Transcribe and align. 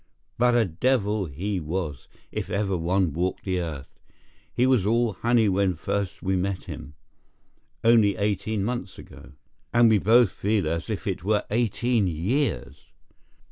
But 0.39 0.55
a 0.55 0.65
devil 0.65 1.27
he 1.27 1.59
was, 1.59 2.07
if 2.31 2.49
ever 2.49 2.75
one 2.75 3.13
walked 3.13 3.43
the 3.43 3.59
earth. 3.59 3.99
He 4.51 4.65
was 4.65 4.83
all 4.83 5.13
honey 5.13 5.47
when 5.47 5.75
first 5.75 6.23
we 6.23 6.35
met 6.35 6.63
him—only 6.63 8.17
eighteen 8.17 8.63
months 8.63 8.97
ago, 8.97 9.33
and 9.71 9.89
we 9.91 9.99
both 9.99 10.31
feel 10.31 10.67
as 10.67 10.89
if 10.89 11.05
it 11.05 11.23
were 11.23 11.45
eighteen 11.51 12.07
years. 12.07 12.87